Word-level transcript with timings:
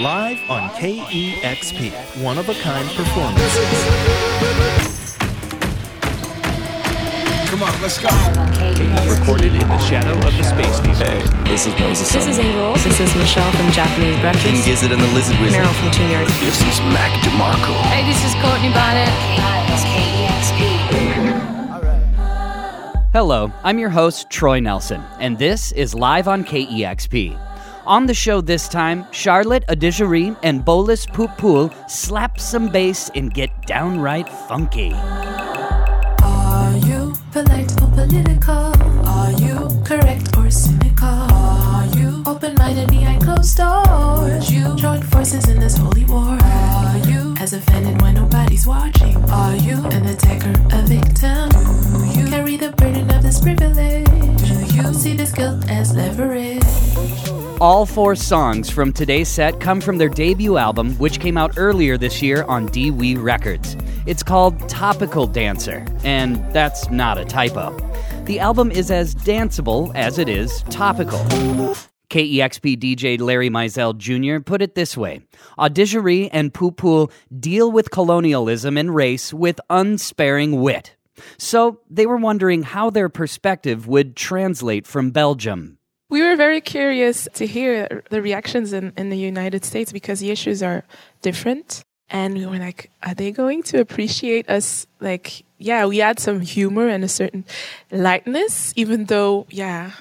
live 0.00 0.40
on 0.50 0.68
KEXP, 0.70 1.92
one 2.20 2.36
of 2.36 2.48
a 2.48 2.54
kind 2.54 2.88
performances. 2.96 3.54
Come 7.46 7.62
on, 7.62 7.70
let's 7.80 8.02
go. 8.02 8.08
Recorded 9.08 9.54
in 9.54 9.68
the 9.68 9.78
shadow 9.78 10.10
of 10.26 10.36
the 10.36 10.42
space 10.42 10.74
station. 10.78 10.96
Hey, 10.96 11.22
this 11.44 11.66
is 11.68 11.78
Moses. 11.78 12.12
This 12.12 12.26
is 12.26 12.38
Angel. 12.40 12.74
This 12.74 12.98
is 12.98 13.14
Michelle 13.14 13.52
from 13.52 13.70
Japanese 13.70 14.18
Breakfast. 14.18 14.44
King 14.44 14.54
Breakfast. 14.54 14.66
Gizzard 14.66 14.90
and 14.90 15.00
the 15.00 15.06
Lizard 15.14 15.38
Wizard. 15.38 15.62
Meryl 15.62 15.72
from 15.78 15.92
Tune-Yards. 15.92 16.40
This 16.40 16.60
is 16.60 16.80
Mac 16.90 17.12
DeMarco. 17.22 17.74
Hey, 17.86 18.02
this 18.04 18.18
is 18.24 18.34
Courtney 18.42 18.72
Barnett. 18.74 19.06
Live 19.38 19.70
on 19.70 19.78
KEXP. 19.94 20.74
Hello, 23.12 23.52
I'm 23.62 23.78
your 23.78 23.90
host, 23.90 24.28
Troy 24.28 24.58
Nelson, 24.58 25.00
and 25.20 25.38
this 25.38 25.70
is 25.70 25.94
Live 25.94 26.26
on 26.26 26.42
KEXP. 26.42 27.38
On 27.86 28.06
the 28.06 28.14
show 28.14 28.40
this 28.40 28.66
time, 28.66 29.04
Charlotte 29.12 29.64
Adigéry 29.68 30.34
and 30.42 30.64
Bolis 30.64 31.06
Pupul 31.06 31.68
slap 31.90 32.40
some 32.40 32.72
bass 32.72 33.10
and 33.14 33.32
get 33.32 33.50
downright 33.66 34.26
funky. 34.48 34.94
Are 36.22 36.76
you 36.78 37.12
polite 37.30 37.70
or 37.82 37.88
political? 37.92 38.72
Are 39.04 39.32
you 39.32 39.68
correct 39.84 40.34
or 40.34 40.50
cynical? 40.50 41.28
Are 41.28 41.84
you 41.94 42.22
open 42.24 42.54
minded 42.54 42.88
behind 42.88 43.22
closed 43.22 43.58
doors? 43.58 44.50
You 44.50 44.74
join 44.76 45.02
forces 45.02 45.46
in 45.50 45.60
this 45.60 45.76
holy 45.76 46.04
war? 46.04 46.38
Are 46.40 46.98
you 47.06 47.34
as 47.38 47.52
offended 47.52 48.00
when 48.00 48.14
nobody's 48.14 48.66
watching? 48.66 49.16
Are 49.28 49.56
you 49.56 49.76
an 49.92 50.06
attacker, 50.06 50.56
a 50.72 50.80
victim? 50.88 51.50
Do 52.00 52.18
you 52.18 52.28
carry 52.28 52.56
the 52.56 52.72
burden 52.78 53.10
of 53.10 53.22
this 53.22 53.42
privilege? 53.42 54.08
Do 54.40 54.54
you 54.74 54.94
see 54.94 55.14
this 55.14 55.32
guilt 55.32 55.68
as 55.68 55.94
leverage? 55.94 56.83
All 57.64 57.86
four 57.86 58.14
songs 58.14 58.68
from 58.68 58.92
today's 58.92 59.30
set 59.30 59.58
come 59.58 59.80
from 59.80 59.96
their 59.96 60.10
debut 60.10 60.58
album, 60.58 60.92
which 60.98 61.18
came 61.18 61.38
out 61.38 61.54
earlier 61.56 61.96
this 61.96 62.20
year 62.20 62.42
on 62.42 62.66
Deewee 62.66 63.16
Records. 63.16 63.74
It's 64.04 64.22
called 64.22 64.68
Topical 64.68 65.26
Dancer, 65.26 65.86
and 66.04 66.36
that's 66.52 66.90
not 66.90 67.16
a 67.16 67.24
typo. 67.24 67.74
The 68.26 68.38
album 68.38 68.70
is 68.70 68.90
as 68.90 69.14
danceable 69.14 69.92
as 69.94 70.18
it 70.18 70.28
is 70.28 70.62
topical. 70.64 71.20
KEXP 72.10 72.76
DJ 72.76 73.18
Larry 73.18 73.48
Mizell 73.48 73.96
Jr. 73.96 74.42
put 74.42 74.60
it 74.60 74.74
this 74.74 74.94
way 74.94 75.22
Adigéry 75.58 76.28
and 76.32 76.52
Pupul 76.52 77.10
deal 77.40 77.72
with 77.72 77.90
colonialism 77.90 78.76
and 78.76 78.94
race 78.94 79.32
with 79.32 79.58
unsparing 79.70 80.60
wit. 80.60 80.96
So 81.38 81.80
they 81.88 82.04
were 82.04 82.18
wondering 82.18 82.62
how 82.62 82.90
their 82.90 83.08
perspective 83.08 83.88
would 83.88 84.16
translate 84.16 84.86
from 84.86 85.12
Belgium. 85.12 85.78
We 86.10 86.22
were 86.22 86.36
very 86.36 86.60
curious 86.60 87.28
to 87.34 87.46
hear 87.46 88.02
the 88.10 88.20
reactions 88.20 88.72
in, 88.72 88.92
in 88.96 89.08
the 89.08 89.16
United 89.16 89.64
States 89.64 89.92
because 89.92 90.20
the 90.20 90.30
issues 90.30 90.62
are 90.62 90.84
different. 91.22 91.82
And 92.10 92.34
we 92.34 92.46
were 92.46 92.58
like, 92.58 92.90
are 93.02 93.14
they 93.14 93.32
going 93.32 93.62
to 93.64 93.80
appreciate 93.80 94.48
us? 94.48 94.86
Like, 95.00 95.44
yeah, 95.58 95.86
we 95.86 95.98
had 95.98 96.20
some 96.20 96.40
humor 96.40 96.86
and 96.86 97.02
a 97.02 97.08
certain 97.08 97.44
lightness, 97.90 98.74
even 98.76 99.06
though, 99.06 99.46
yeah, 99.48 99.92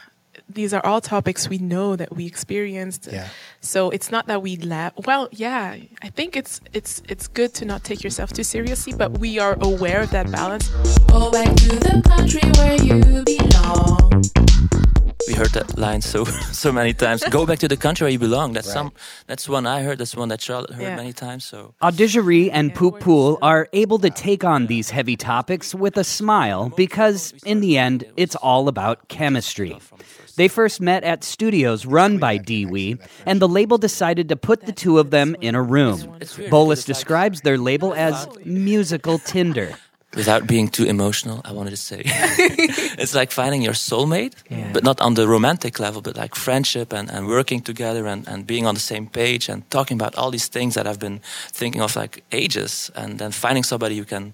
these 0.49 0.73
are 0.73 0.85
all 0.85 1.01
topics 1.01 1.49
we 1.49 1.57
know 1.57 1.95
that 1.95 2.15
we 2.15 2.25
experienced. 2.25 3.07
Yeah. 3.11 3.29
So 3.61 3.89
it's 3.89 4.11
not 4.11 4.27
that 4.27 4.41
we 4.41 4.57
laugh. 4.57 4.93
Well, 5.05 5.29
yeah, 5.31 5.77
I 6.01 6.09
think 6.09 6.35
it's 6.35 6.59
it's 6.73 7.01
it's 7.07 7.27
good 7.27 7.53
to 7.55 7.65
not 7.65 7.83
take 7.83 8.03
yourself 8.03 8.33
too 8.33 8.43
seriously, 8.43 8.93
but 8.93 9.17
we 9.19 9.39
are 9.39 9.57
aware 9.61 10.01
of 10.01 10.11
that 10.11 10.31
balance. 10.31 10.67
Go 11.07 11.31
back 11.31 11.55
to 11.55 11.69
the 11.79 12.01
country 12.05 12.41
where 12.57 12.75
you 12.75 13.23
belong. 13.23 14.52
We 15.27 15.33
heard 15.35 15.51
that 15.53 15.77
line 15.77 16.01
so 16.01 16.25
so 16.51 16.71
many 16.71 16.93
times. 16.93 17.23
Go 17.29 17.45
back 17.45 17.59
to 17.59 17.67
the 17.67 17.77
country 17.77 18.05
where 18.05 18.11
you 18.11 18.19
belong. 18.19 18.53
That's 18.53 18.67
Right. 18.67 18.73
some. 18.73 18.91
That's 19.27 19.47
one 19.47 19.65
I 19.65 19.81
heard. 19.83 19.99
That's 19.99 20.15
one 20.15 20.27
that 20.29 20.41
Charlotte 20.41 20.71
heard 20.71 20.81
Yeah. 20.83 20.95
many 20.97 21.13
times. 21.13 21.45
So 21.45 21.73
Adigéry 21.81 22.49
and 22.51 22.73
Pupul 22.75 23.37
are 23.41 23.69
able 23.73 23.99
to 23.99 24.09
take 24.09 24.43
on 24.43 24.67
these 24.67 24.89
heavy 24.89 25.15
topics 25.15 25.73
with 25.73 25.97
a 25.97 26.03
smile 26.03 26.71
because, 26.75 27.33
in 27.45 27.61
the 27.61 27.77
end, 27.77 28.03
it's 28.17 28.35
all 28.35 28.67
about 28.67 29.07
chemistry. 29.07 29.77
They 30.35 30.47
first 30.49 30.81
met 30.81 31.03
at 31.03 31.23
studios 31.23 31.85
run 31.85 32.17
by 32.17 32.37
Deewee, 32.37 32.97
and 33.25 33.39
the 33.39 33.47
label 33.47 33.77
decided 33.77 34.27
to 34.29 34.35
put 34.35 34.65
the 34.65 34.71
two 34.73 34.97
of 34.99 35.11
them 35.11 35.35
in 35.41 35.53
a 35.55 35.61
room. 35.61 35.99
Bolis 36.49 36.85
describes 36.85 37.41
their 37.41 37.57
label 37.57 37.93
as 37.93 38.27
musical 38.43 39.19
Tinder. 39.19 39.71
without 40.15 40.47
being 40.47 40.67
too 40.67 40.85
emotional, 40.85 41.41
I 41.43 41.51
wanted 41.51 41.71
to 41.71 41.77
say, 41.77 42.01
it's 42.05 43.13
like 43.13 43.31
finding 43.31 43.61
your 43.61 43.73
soulmate, 43.73 44.33
but 44.73 44.83
not 44.83 45.01
on 45.01 45.13
the 45.15 45.27
romantic 45.27 45.79
level, 45.79 46.01
but 46.01 46.15
like 46.17 46.35
friendship 46.35 46.93
and, 46.93 47.09
and 47.09 47.27
working 47.27 47.61
together 47.61 48.07
and, 48.07 48.27
and 48.27 48.45
being 48.45 48.65
on 48.65 48.73
the 48.75 48.81
same 48.81 49.07
page 49.07 49.49
and 49.49 49.69
talking 49.69 49.95
about 49.95 50.15
all 50.15 50.31
these 50.31 50.47
things 50.47 50.75
that 50.75 50.87
I've 50.87 50.99
been 50.99 51.21
thinking 51.51 51.81
of 51.81 51.95
like 51.95 52.23
ages, 52.31 52.91
and 52.95 53.19
then 53.19 53.31
finding 53.31 53.63
somebody 53.63 53.97
who 53.97 54.05
can 54.05 54.33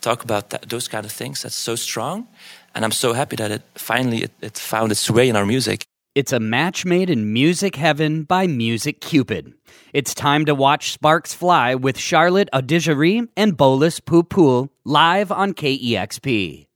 talk 0.00 0.24
about 0.24 0.50
that, 0.50 0.68
those 0.68 0.88
kind 0.88 1.04
of 1.04 1.12
things. 1.12 1.42
That's 1.42 1.56
so 1.56 1.76
strong, 1.76 2.26
and 2.74 2.84
I'm 2.84 2.92
so 2.92 3.12
happy 3.12 3.36
that 3.36 3.50
it 3.50 3.62
finally 3.74 4.22
it, 4.24 4.32
it 4.40 4.58
found 4.58 4.92
its 4.92 5.10
way 5.10 5.28
in 5.28 5.36
our 5.36 5.46
music. 5.46 5.84
It's 6.16 6.32
a 6.32 6.40
match 6.40 6.84
made 6.84 7.08
in 7.08 7.32
music 7.32 7.76
heaven 7.76 8.24
by 8.24 8.48
Music 8.48 9.00
Cupid. 9.00 9.54
It's 9.92 10.12
time 10.12 10.44
to 10.46 10.56
watch 10.56 10.90
sparks 10.90 11.32
fly 11.32 11.76
with 11.76 11.96
Charlotte 11.96 12.48
Adigéry 12.52 13.28
and 13.36 13.56
Bolis 13.56 14.00
Pupul 14.00 14.70
live 14.84 15.30
on 15.30 15.54
KEXP. 15.54 16.66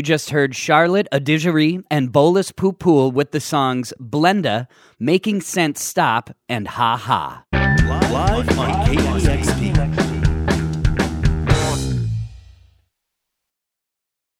You 0.00 0.02
just 0.02 0.30
heard 0.30 0.56
Charlotte 0.56 1.06
Adigéry 1.12 1.84
and 1.90 2.10
Bolis 2.10 2.54
Pupul 2.54 3.12
with 3.12 3.32
the 3.32 3.38
songs 3.38 3.92
Blenda, 4.00 4.66
Making 4.98 5.42
Sense 5.42 5.82
Stop, 5.82 6.30
and 6.48 6.66
Ha 6.68 6.96
Ha. 6.96 7.44
Live 7.52 8.58
on 8.58 8.86
KEXP. 8.86 9.76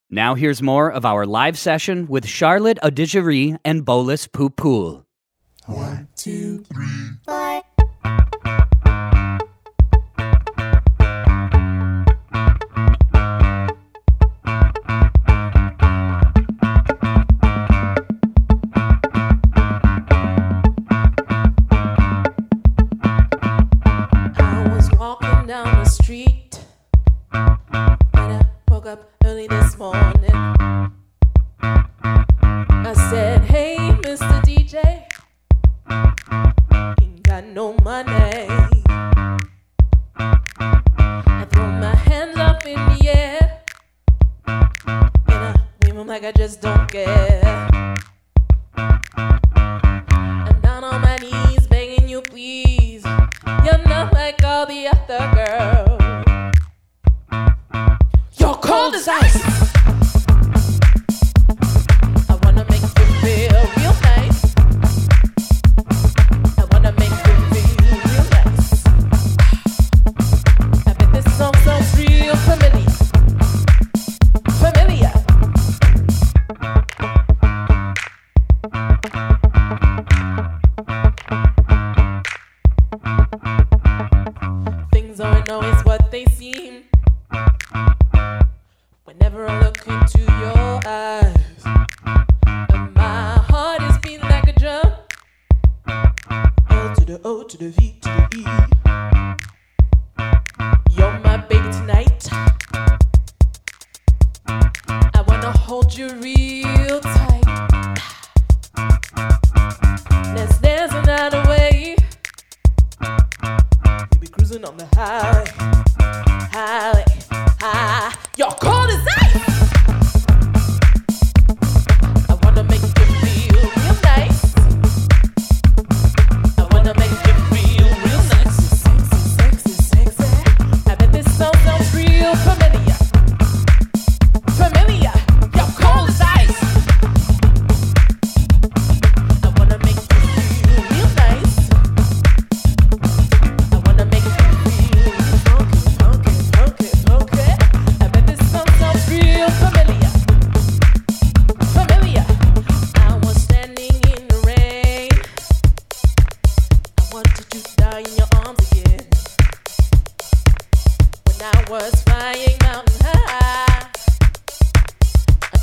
Now 0.09 0.35
here's 0.35 0.62
more 0.62 0.90
of 0.90 1.05
our 1.05 1.26
live 1.26 1.59
session 1.59 2.07
with 2.07 2.26
Charlotte 2.26 2.79
Adigéry 2.83 3.59
and 3.62 3.85
Bolis 3.85 4.26
Pupul. 4.31 5.05
One, 5.67 6.09
two, 6.17 6.64
three, 6.73 7.11
four. 7.26 7.62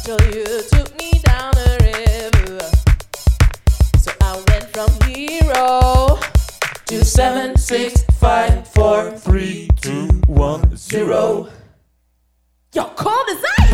You 0.07 0.45
took 0.71 0.97
me 0.97 1.11
down 1.25 1.51
a 1.57 1.77
river. 1.81 2.59
So 3.99 4.11
I 4.21 4.41
went 4.47 4.63
from 4.71 4.89
hero 5.01 6.17
to 6.85 7.03
seven, 7.03 7.57
six, 7.57 8.05
five, 8.17 8.65
four, 8.69 9.11
three, 9.17 9.67
two, 9.81 10.07
one, 10.27 10.77
zero. 10.77 11.49
You're 12.73 12.85
cold 12.95 13.25
as 13.31 13.43
ice. 13.59 13.66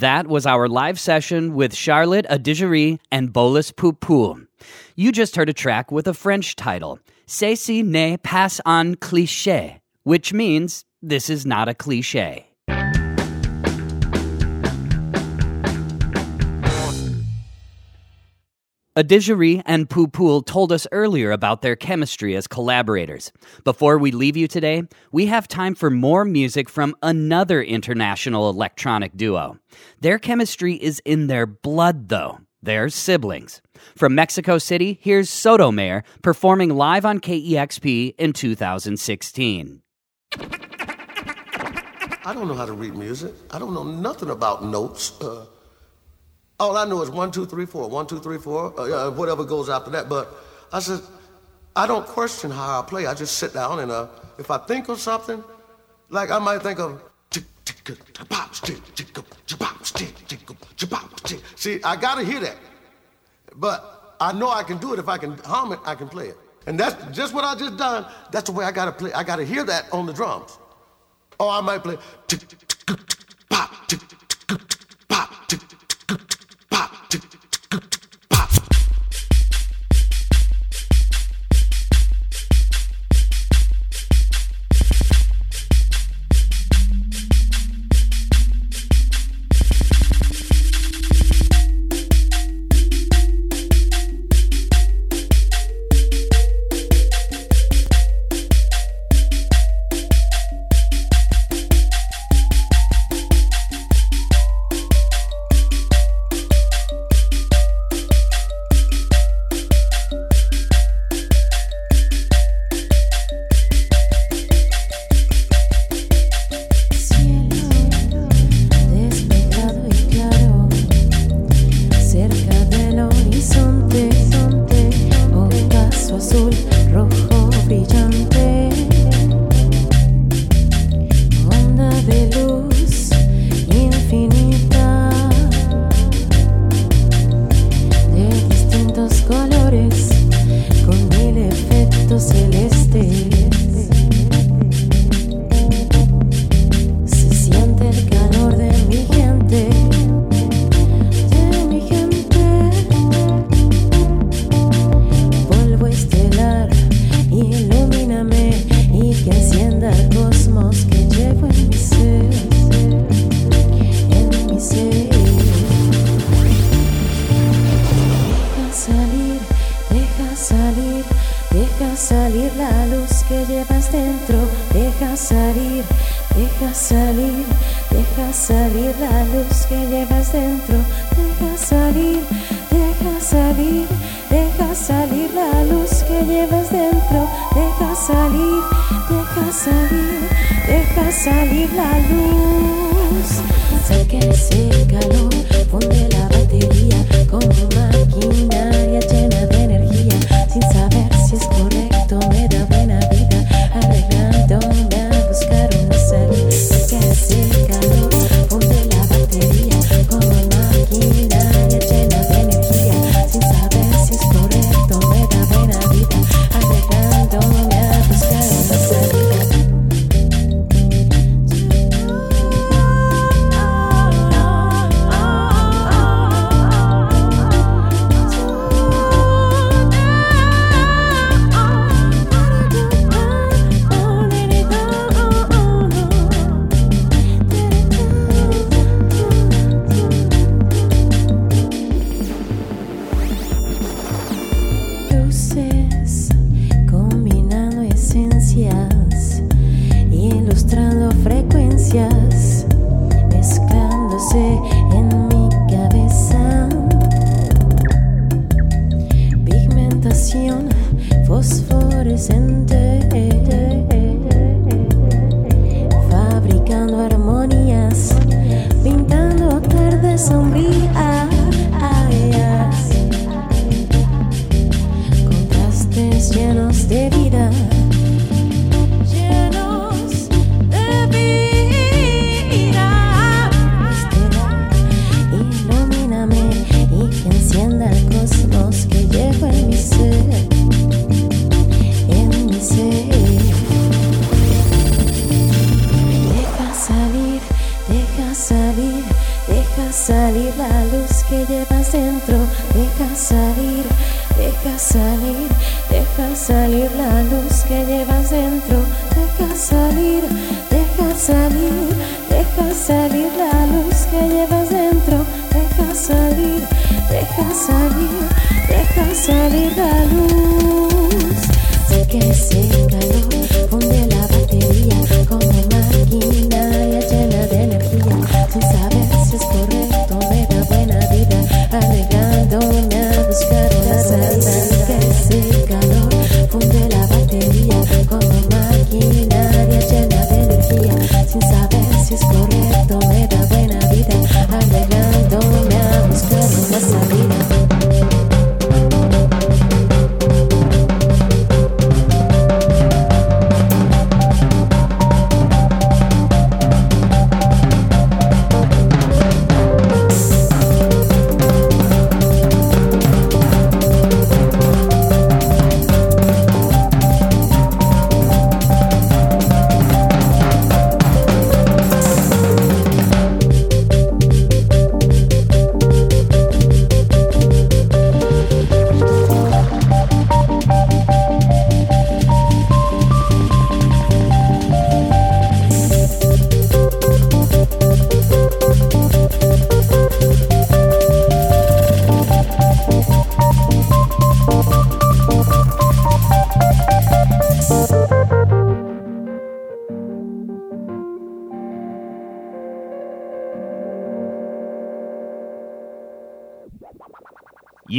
That 0.00 0.28
was 0.28 0.46
our 0.46 0.66
live 0.66 0.98
session 0.98 1.54
with 1.54 1.74
Charlotte 1.74 2.24
Adigéry 2.30 3.00
and 3.12 3.34
Bolis 3.34 3.70
Pupul. 3.70 4.46
You 4.96 5.12
just 5.12 5.36
heard 5.36 5.50
a 5.50 5.52
track 5.52 5.92
with 5.92 6.08
a 6.08 6.14
French 6.14 6.56
title, 6.56 6.98
Ceci 7.26 7.82
n'est 7.82 8.16
pas 8.22 8.62
un 8.64 8.94
cliché, 8.96 9.80
which 10.04 10.32
means 10.32 10.86
this 11.02 11.28
is 11.28 11.44
not 11.44 11.68
a 11.68 11.74
cliche. 11.74 12.49
Adigéry 19.00 19.62
and 19.64 19.88
Pupul 19.88 20.44
told 20.44 20.70
us 20.70 20.86
earlier 20.92 21.32
about 21.32 21.62
their 21.62 21.74
chemistry 21.74 22.36
as 22.36 22.46
collaborators. 22.46 23.32
Before 23.64 23.96
we 23.96 24.10
leave 24.10 24.36
you 24.36 24.46
today, 24.46 24.82
we 25.10 25.24
have 25.24 25.48
time 25.48 25.74
for 25.74 25.88
more 25.88 26.26
music 26.26 26.68
from 26.68 26.94
another 27.02 27.62
international 27.62 28.50
electronic 28.50 29.16
duo. 29.16 29.58
Their 30.00 30.18
chemistry 30.18 30.74
is 30.74 31.00
in 31.06 31.28
their 31.28 31.46
blood, 31.46 32.10
though. 32.10 32.40
They're 32.62 32.90
siblings. 32.90 33.62
From 33.96 34.14
Mexico 34.14 34.58
City, 34.58 34.98
here's 35.00 35.30
Sotomayor 35.30 36.04
performing 36.22 36.68
live 36.68 37.06
on 37.06 37.20
KEXP 37.20 38.16
in 38.18 38.34
2016. 38.34 39.80
I 42.22 42.34
don't 42.34 42.48
know 42.48 42.54
how 42.54 42.66
to 42.66 42.74
read 42.74 42.94
music. 42.94 43.32
I 43.50 43.58
don't 43.58 43.72
know 43.72 43.82
nothing 43.82 44.28
about 44.28 44.62
notes. 44.62 45.18
Uh, 45.22 45.46
all 46.60 46.76
I 46.76 46.84
know 46.84 47.00
is 47.00 47.08
one, 47.08 47.30
two, 47.30 47.46
three, 47.46 47.64
four, 47.64 47.88
one, 47.88 48.06
two, 48.06 48.20
three, 48.20 48.36
four, 48.36 48.78
uh, 48.78 49.10
whatever 49.10 49.44
goes 49.44 49.70
after 49.70 49.90
that. 49.92 50.10
But 50.10 50.28
I 50.70 50.80
said, 50.80 51.00
I 51.74 51.86
don't 51.86 52.06
question 52.06 52.50
how 52.50 52.80
I 52.80 52.84
play. 52.84 53.06
I 53.06 53.14
just 53.14 53.38
sit 53.38 53.54
down 53.54 53.80
and 53.80 53.90
uh, 53.90 54.08
if 54.38 54.50
I 54.50 54.58
think 54.58 54.90
of 54.90 55.00
something, 55.00 55.42
like 56.10 56.30
I 56.30 56.38
might 56.38 56.60
think 56.60 56.78
of. 56.78 57.02
See, 61.56 61.82
I 61.82 61.96
gotta 61.96 62.24
hear 62.24 62.40
that. 62.40 62.56
But 63.56 64.16
I 64.20 64.32
know 64.32 64.50
I 64.50 64.62
can 64.62 64.76
do 64.76 64.92
it. 64.92 64.98
If 64.98 65.08
I 65.08 65.16
can 65.16 65.38
hum 65.38 65.72
it, 65.72 65.78
I 65.86 65.94
can 65.94 66.10
play 66.10 66.28
it. 66.28 66.36
And 66.66 66.78
that's 66.78 67.16
just 67.16 67.32
what 67.32 67.44
I 67.44 67.54
just 67.54 67.78
done. 67.78 68.04
That's 68.30 68.50
the 68.50 68.52
way 68.52 68.66
I 68.66 68.70
gotta 68.70 68.92
play. 68.92 69.14
I 69.14 69.24
gotta 69.24 69.44
hear 69.44 69.64
that 69.64 69.90
on 69.92 70.04
the 70.04 70.12
drums. 70.12 70.58
Or 71.38 71.48
I 71.50 71.62
might 71.62 71.82
play. 71.82 71.96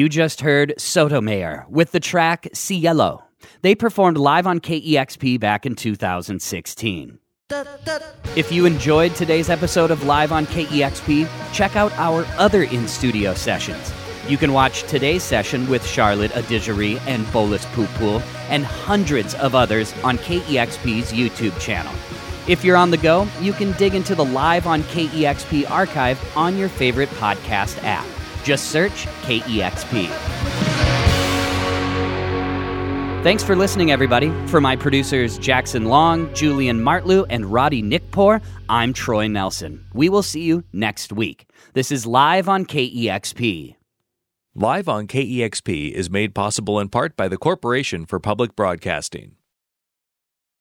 You 0.02 0.10
just 0.10 0.42
heard 0.42 0.74
Sotomayor 0.80 1.68
with 1.70 1.92
the 1.92 2.00
track 2.00 2.48
Cielo. 2.56 3.24
They 3.62 3.76
performed 3.76 4.18
live 4.18 4.48
on 4.48 4.60
KEXP 4.60 5.40
back 5.40 5.64
in 5.68 5.76
2016. 5.76 7.20
If 8.36 8.52
you 8.52 8.66
enjoyed 8.66 9.14
today's 9.14 9.48
episode 9.48 9.92
of 9.92 10.04
Live 10.06 10.32
on 10.32 10.48
KEXP, 10.48 11.30
check 11.54 11.76
out 11.76 11.92
our 12.00 12.26
other 12.40 12.64
in 12.64 12.88
studio 12.88 13.36
sessions. 13.36 13.94
You 14.28 14.38
can 14.38 14.54
watch 14.54 14.82
today's 14.86 15.22
session 15.22 15.70
with 15.70 15.86
Charlotte 15.86 16.32
Adigéry 16.32 17.00
and 17.06 17.24
Bolis 17.28 17.66
Pupul 17.76 18.24
and 18.50 18.66
hundreds 18.66 19.36
of 19.36 19.54
others 19.54 19.94
on 20.04 20.18
KEXP's 20.18 21.14
YouTube 21.14 21.60
channel. 21.60 21.94
If 22.48 22.66
you're 22.66 22.76
on 22.76 22.90
the 22.90 22.98
go, 22.98 23.28
you 23.40 23.54
can 23.54 23.74
dig 23.74 23.94
into 23.94 24.16
the 24.16 24.26
Live 24.26 24.66
on 24.66 24.82
KEXP 24.82 25.70
archive 25.70 26.20
on 26.36 26.58
your 26.58 26.70
favorite 26.70 27.10
podcast 27.10 27.84
app. 27.84 28.08
Just 28.44 28.72
search 28.72 29.08
KEXP. 29.24 30.10
Thanks 33.24 33.44
for 33.44 33.56
listening, 33.56 33.92
everybody. 33.92 34.32
For 34.48 34.60
my 34.60 34.76
producers 34.76 35.38
Jackson 35.38 35.86
Long, 35.86 36.34
Julian 36.34 36.80
Martlew, 36.80 37.28
and 37.30 37.46
Roddy 37.46 37.84
Nickpour, 37.84 38.42
I'm 38.68 38.94
Troy 38.94 39.28
Nelson. 39.28 39.86
We 39.94 40.10
will 40.10 40.24
see 40.24 40.42
you 40.42 40.64
next 40.74 41.14
week. 41.14 41.46
This 41.74 41.92
is 41.92 42.08
Live 42.08 42.50
on 42.50 42.66
KEXP. 42.66 43.76
Live 44.56 44.90
on 44.90 45.06
KEXP 45.06 45.92
is 45.92 46.10
made 46.10 46.34
possible 46.34 46.80
in 46.80 46.90
part 46.90 47.16
by 47.16 47.28
the 47.28 47.38
Corporation 47.38 48.08
for 48.08 48.20
Public 48.20 48.56
Broadcasting. 48.56 49.36